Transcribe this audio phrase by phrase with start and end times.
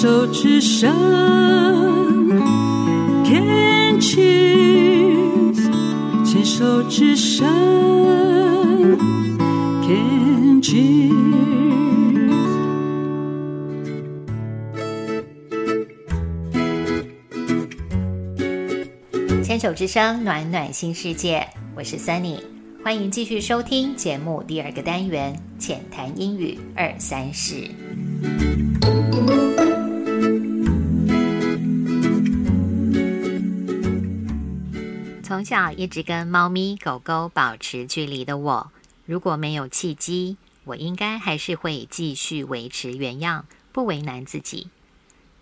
[0.00, 0.94] 手之声
[3.24, 5.58] ，Can cheers，
[6.24, 7.44] 牵手之声
[9.82, 11.10] ，Can cheers。
[19.42, 21.44] 牵手之声，暖暖新世界，
[21.74, 22.38] 我是 Sunny，
[22.84, 27.68] 欢迎继续收听节目第二个单元浅谈英语二三事。
[35.38, 38.72] 从小一直跟猫咪、狗狗保持距离的我，
[39.06, 44.66] 如果没有契机，我应该还是会继续维持原样，不为难自己。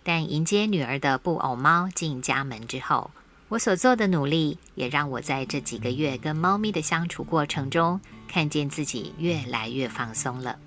[0.03, 3.09] 但迎接女儿的布偶猫进家门之后，
[3.49, 10.59] 我所做的努力，也让我在这几个月跟猫咪的相处过程中，看见自己越来越放松了。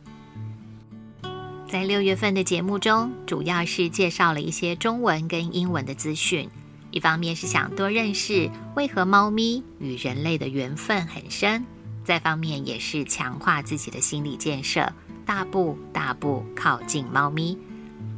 [1.69, 6.51] 在六月份的节目中，主要是介绍了一些中文跟英文的资讯，
[6.91, 11.65] 一方面是想多认识为何猫咪与人类的缘分很深，
[12.05, 14.93] 再方面也是强化自己的心理建设，
[15.25, 17.57] 大步大步靠近猫咪，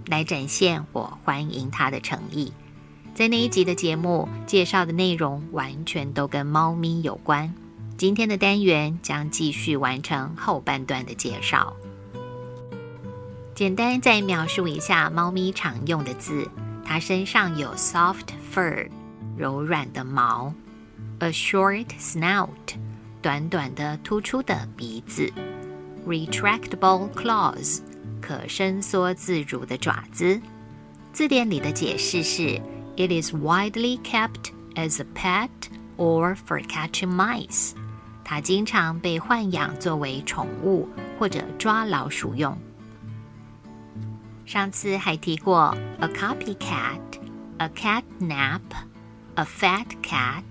[0.07, 2.53] 来展现我欢迎它的诚意。
[3.15, 7.53] 在那一集的节目介绍的内容完全都跟猫咪有关。
[7.99, 11.77] 今天的单元将继续完成后半段的介绍。
[13.55, 16.49] 简单再描述一下猫咪常用的字：
[16.85, 18.89] 它身上有 soft fur，
[19.37, 20.53] 柔软的毛
[21.21, 22.49] ；a short snout，
[23.21, 25.33] 短短的突出的鼻子
[26.07, 27.81] ；retractable claws，
[28.21, 30.41] 可伸缩自如的爪子。
[31.13, 32.61] 字典里的解释是。
[32.95, 35.49] It is widely kept as a pet
[35.97, 37.73] or for catching mice。
[38.23, 40.89] 它经常被豢养作为宠物
[41.19, 42.57] 或者抓老鼠用。
[44.46, 47.02] 上次还提过 a copycat,
[47.58, 48.62] a cat nap,
[49.36, 50.44] a fat cat,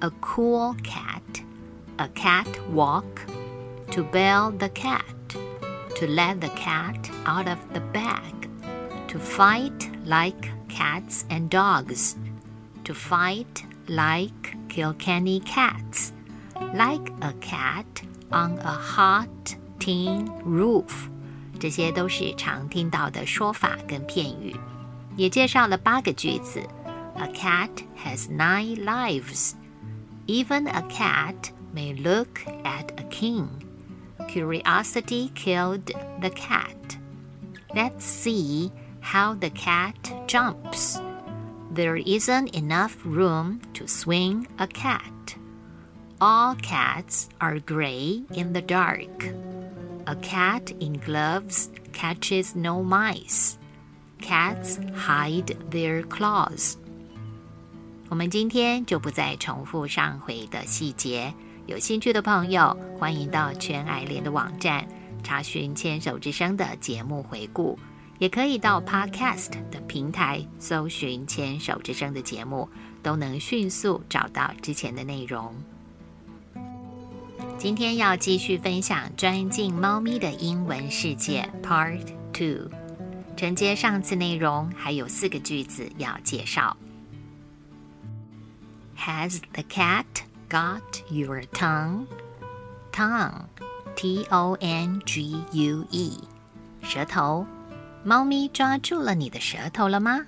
[0.00, 1.22] a cool cat,
[1.98, 3.26] a cat walk,
[3.90, 5.04] to bail the cat,
[5.94, 8.48] to let the cat out of the bag,
[9.08, 12.16] to fight like cats and dogs,
[12.84, 16.12] to fight like Kilkenny cats,
[16.74, 21.10] like a cat on a hot tin roof。
[21.62, 24.54] 这些都是常听到的说法跟片语，
[25.16, 26.62] 也介绍了八个句子。
[27.16, 27.70] A cat
[28.04, 29.52] has nine lives.
[30.26, 31.34] Even a cat
[31.74, 33.48] may look at a king.
[34.28, 35.86] Curiosity killed
[36.20, 36.76] the cat.
[37.74, 39.94] Let's see how the cat
[40.26, 41.00] jumps.
[41.74, 45.36] There isn't enough room to swing a cat.
[46.20, 49.32] All cats are gray in the dark.
[50.05, 53.53] A cat in gloves catches no mice.
[54.19, 56.73] Cats hide their claws.
[58.09, 61.33] 我们今天就不再重复上回的细节。
[61.67, 64.85] 有兴趣的朋友，欢迎到全爱联的网站
[65.23, 67.79] 查询《牵手之声》的节目回顾。
[68.19, 72.67] 也可以到 Podcast 的平台搜寻《牵手之声》的节目，
[73.01, 75.55] 都能迅速找到之前的内容。
[77.57, 82.69] 今天要继续分享《钻进猫咪的英文世界》Part Two，
[83.37, 86.75] 承接上次内容，还有四个句子要介绍。
[88.97, 90.05] Has the cat
[90.49, 92.05] got your tongue?
[92.91, 93.45] Tongue,
[93.95, 95.07] T-O-N-G-U-E，
[96.81, 97.45] 舌头。
[98.03, 100.25] 猫咪抓住了你的舌头了吗？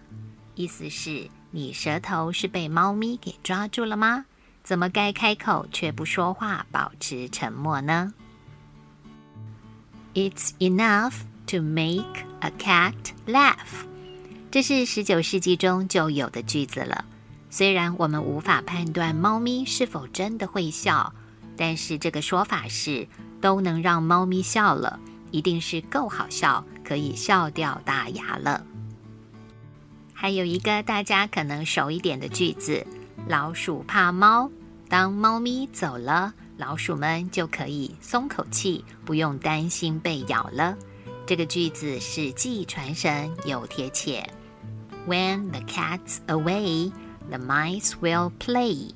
[0.56, 4.25] 意思是你舌头是被猫咪给抓住了吗？
[4.66, 8.12] 怎么该开口却不说话，保持沉默呢
[10.16, 11.14] ？It's enough
[11.48, 12.96] to make a cat
[13.28, 13.86] laugh。
[14.50, 17.06] 这是十九世纪中就有的句子了。
[17.52, 21.14] 虽然我们无法判断猫咪是否真的会笑，
[21.56, 23.08] 但是这个说法是
[23.40, 25.00] 都能让猫咪笑了。
[25.30, 28.66] 一定是够好笑，可以笑掉大牙了。
[30.13, 32.88] 还有一个大家可能熟一点的句子：
[33.28, 34.50] 老鼠怕猫，
[34.88, 40.78] 当猫咪走了，老鼠们就可以松口气，不用担心被咬了。
[41.26, 44.30] 这个句子是既传神又贴切。
[45.08, 46.92] When the cat's away,
[47.30, 48.92] the mice will play。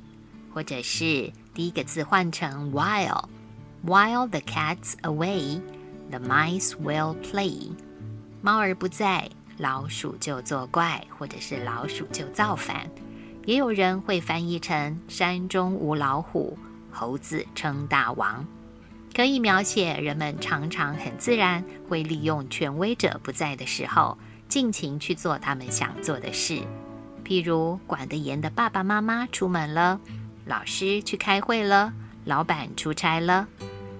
[0.53, 5.61] 或者是第一个字换成 while，while the cat's away。
[6.11, 7.71] The mice will play。
[8.41, 12.89] 猫儿不在，老鼠就作怪，或者是老鼠就造反。
[13.49, 16.55] 也有人会翻译成“山中无老虎，
[16.91, 18.45] 猴子称大王”，
[19.11, 24.15] 可以描写人们常常很自然会利用权威者不在的时候，
[24.47, 26.61] 尽情去做他们想做的事。
[27.25, 29.99] 譬如管得严的爸爸妈妈出门了，
[30.45, 31.91] 老师去开会了，
[32.25, 33.47] 老板出差了，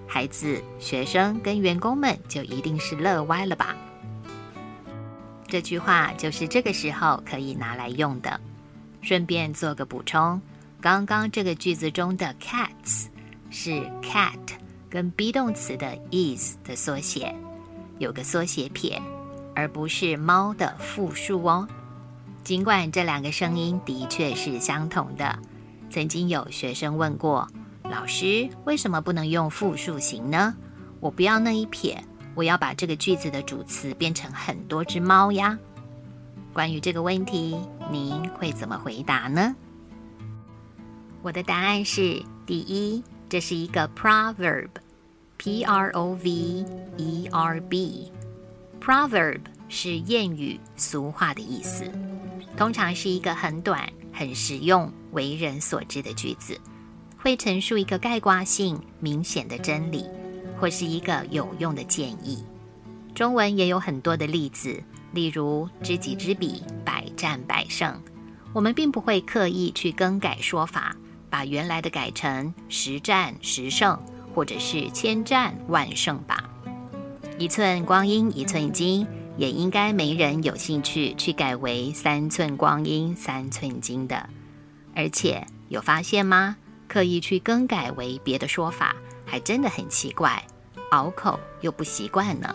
[0.06, 3.74] 孩子、学生跟员工们就一定是乐歪了吧？
[5.48, 8.40] 这句话就是这个时候可以拿来用的。
[9.02, 10.40] 顺便做个补充，
[10.80, 13.06] 刚刚这个句子中的 cats
[13.50, 13.70] 是
[14.02, 14.38] cat
[14.88, 17.34] 跟 be 动词的 is 的缩写，
[17.98, 19.00] 有个缩写撇，
[19.54, 21.68] 而不是猫的复数哦。
[22.42, 25.38] 尽管这两个声音的确是相同的，
[25.90, 27.46] 曾经有学生问过
[27.84, 30.54] 老师，为什么不能用复数型呢？
[31.00, 32.02] 我不要那一撇，
[32.34, 35.58] 我要把这个句子的主词变成很多只猫呀。
[36.52, 37.56] 关于这个问题，
[37.90, 39.54] 您会怎么回答呢？
[41.22, 46.64] 我的答案是：第一，这是一个 proverb，p r o v
[46.96, 48.12] e r b。
[48.80, 51.90] proverb 是谚语、俗话的意思，
[52.56, 56.58] 通常是一个很短、很实用、为人所知的句子，
[57.18, 60.06] 会陈述一个概括性明显的真理，
[60.58, 62.44] 或是一个有用的建议。
[63.14, 64.80] 中文也有很多的例子。
[65.12, 68.00] 例如“知己知彼，百战百胜”，
[68.52, 70.94] 我们并不会刻意去更改说法，
[71.28, 73.98] 把原来的改成“十战十胜”
[74.34, 76.48] 或者是“千战万胜”吧。
[77.38, 84.28] 一寸光阴一寸金，也应该没人有兴趣去改为“三寸光阴三寸金”的。
[84.94, 86.56] 而且有发现吗？
[86.86, 90.42] 刻意去更改为别的说法，还真的很奇怪，
[90.90, 92.54] 拗口又不习惯呢。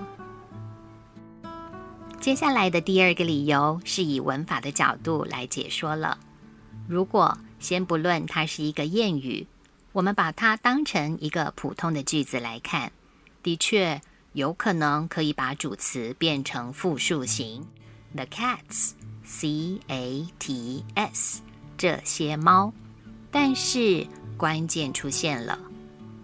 [2.25, 6.17] 接下来的第二个理由是以文法的角度来解说了。
[6.87, 9.45] 如果先不论它是一个谚语，
[9.91, 12.91] 我们把它当成一个普通的句子来看，
[13.43, 14.01] 的确
[14.33, 17.63] 有可能可以把主词变成复数型
[18.15, 21.43] ，the cats，c a t s，
[21.77, 22.73] 这些猫。
[23.29, 25.59] 但是关键出现了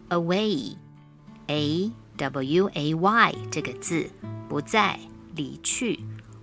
[0.10, 4.10] ，away，a w a y 这个字
[4.50, 5.00] 不在。
[5.36, 6.00] 离去，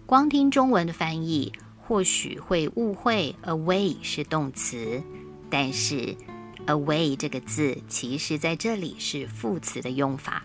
[0.07, 5.03] 光听中文的翻译或许会误会 away 是动词，
[5.51, 6.15] 但是
[6.67, 10.43] away 这个字其实在这里是副词的用法，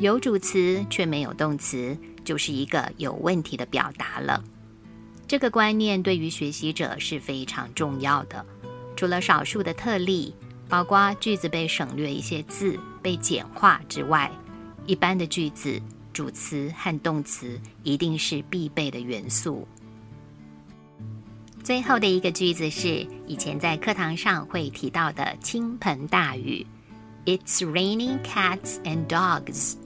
[0.00, 4.42] 有主词却没有动词，就是一个有问题的表达了。
[5.26, 8.44] 这个观念对于学习者是非常重要的。
[8.94, 10.34] 除了少数的特例，
[10.68, 14.30] 包括句子被省略一些字被简化之外，
[14.84, 15.80] 一般的句子。
[16.12, 19.66] 主词和动词一定是必备的元素。
[21.62, 26.66] 最后的一个句子是以前在课堂上会提到的倾盆大雨
[27.24, 29.76] ，It's raining cats and dogs。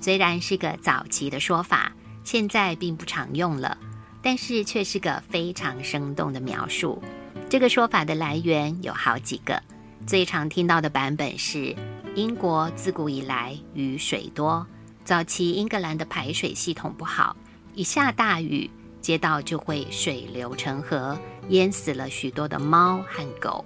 [0.00, 1.92] 虽然是个早期的说法，
[2.22, 3.76] 现在并不常用了，
[4.22, 7.02] 但是却是个非常生动的描述。
[7.50, 9.60] 这个说法的来源有好几个，
[10.06, 11.74] 最常听到的版本是
[12.14, 14.64] 英国自古以来雨水多。
[15.08, 17.34] 早期英格兰的排水系统不好，
[17.74, 18.70] 一下大雨，
[19.00, 21.18] 街道就会水流成河，
[21.48, 23.64] 淹死了许多的猫和狗。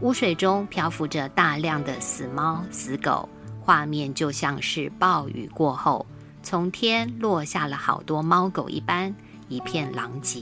[0.00, 3.28] 污水中漂浮着大量的死猫死狗，
[3.60, 6.06] 画面就像是暴雨过后
[6.42, 9.14] 从天落下了好多猫狗一般，
[9.50, 10.40] 一片狼藉。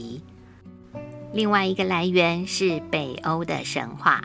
[1.33, 4.23] 另外一个来源是北欧的神话，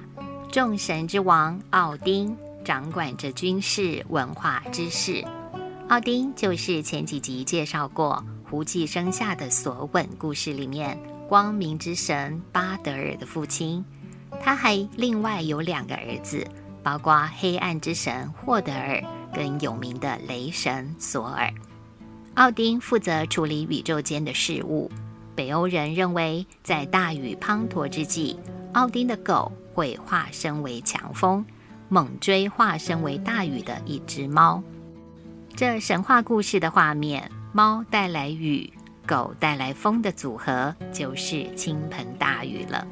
[0.52, 5.25] 众神之王奥丁掌管着军事文化知识。
[5.92, 13.84] 奥丁就是前几集介绍过胡姬生下的索吻故事里面光明之神巴德尔的父亲，
[14.42, 16.49] 他还另外有两个儿子，
[16.82, 21.52] 包括黑暗之神霍德尔跟有名的雷神索尔。
[22.37, 24.90] 奥丁负责处理宇宙间的事物。
[25.34, 28.38] 北欧人认为，在大雨滂沱之际，
[28.72, 31.44] 奥丁的狗会化身为强风，
[31.90, 34.62] 猛追化身为大雨的一只猫。
[35.62, 38.73] 这神话故事的画面，猫带来雨，
[39.07, 42.85] 狗带来风的组合，就是倾盆大雨了。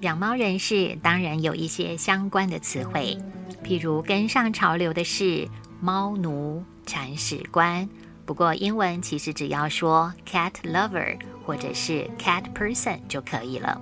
[0.00, 3.18] 养猫人士当然有一些相关的词汇，
[3.62, 5.46] 譬如跟上潮流的是
[5.78, 7.86] 猫奴、铲屎官。
[8.24, 13.78] 不过英文其实只要说 cat lover 或者是 cat person 就可以了。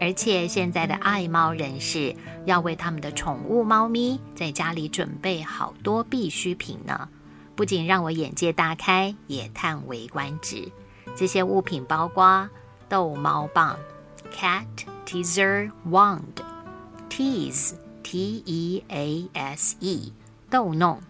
[0.00, 2.14] 而且现在的爱猫人士
[2.44, 7.08] 要为他们的宠物猫咪在家里准备好多必需品呢，
[7.56, 10.70] 不仅让我眼界大开，也叹为观止。
[11.16, 12.48] 这些物品包括
[12.88, 13.76] 逗猫棒
[14.32, 14.64] （cat
[15.04, 20.12] teaser wand），tease t e a s e
[20.48, 21.00] 逗弄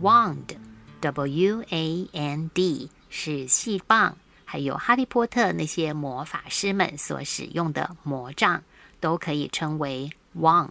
[0.00, 0.56] ，wand
[1.00, 4.16] w a n d 是细棒，
[4.52, 8.62] 还有哈利波特那些魔法师们所使用的魔杖，
[9.00, 10.68] 都可以称为 wand。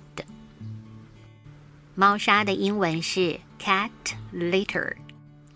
[1.96, 3.90] 猫砂的英文是 cat
[4.32, 4.98] litter。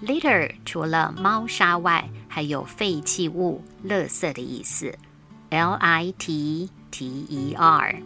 [0.02, 4.98] litter 除了猫砂外，还有废弃物、垃圾的意思。
[5.52, 8.02] L I T T E R。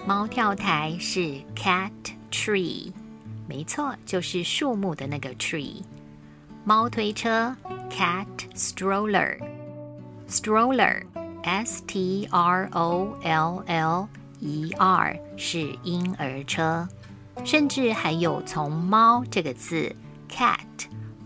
[0.07, 1.91] 猫跳台是 cat
[2.31, 2.93] tree，
[3.49, 5.83] 没错，就是树木的那个 tree。
[6.63, 7.57] 猫推车
[7.89, 9.39] cat stroller。
[10.29, 14.09] Stroller，S T R O L L
[14.41, 16.87] E R 是婴儿车，
[17.43, 19.91] 甚至还有从“猫”这个字
[20.29, 20.59] “cat”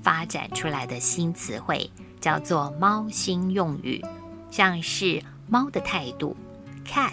[0.04, 4.00] 发展出来的新词汇，叫做“猫新用语”，
[4.52, 6.36] 像是猫的态度
[6.88, 7.12] ，cat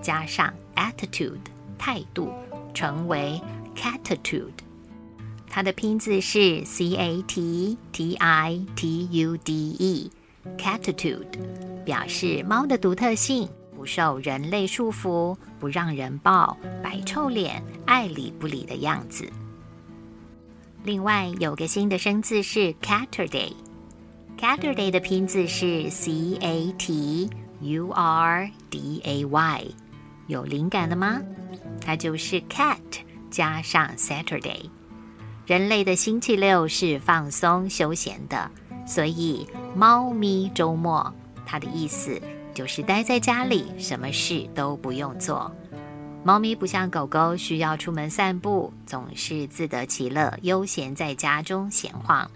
[0.00, 1.36] 加上 attitude
[1.78, 2.32] 态度，
[2.72, 3.38] 成为
[3.76, 4.48] catitude。
[5.48, 10.10] 它的拼字是 C A T T I T U D E。
[10.56, 11.38] Catitude
[11.84, 13.46] 表示猫的独特性，
[13.76, 19.30] 不受人类束缚，不让人抱，摆臭脸，爱理不理的样子。
[20.82, 27.28] 另外有个新的生字是 Catterday，Catterday 的拼字是 C A T
[27.60, 29.64] U R D A Y，
[30.26, 31.20] 有灵感了吗？
[31.80, 32.78] 它就是 cat
[33.30, 34.70] 加上 Saturday。
[35.46, 38.50] 人类的星期六是放松休闲的。
[38.86, 41.14] 所以，猫咪周末，
[41.46, 42.20] 它的意思
[42.52, 45.54] 就是待在家里，什么事都不用做。
[46.24, 52.28] 猫咪不像狗狗需要出门散步，总是自得其乐，悠闲在家中闲晃。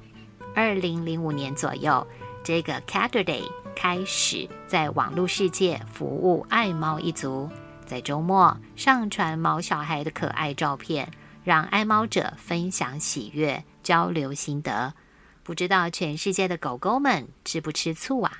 [0.55, 2.07] 二零零五年左右，
[2.45, 3.43] 这个 Catterday
[3.75, 7.51] 开始在网络世界服务爱猫一族，
[7.85, 11.11] 在周末上传毛小孩的可爱照片，
[11.43, 14.95] 让爱猫者分享喜悦，交流心得。
[15.43, 18.33] 不知道全世界的狗狗们吃不吃醋啊？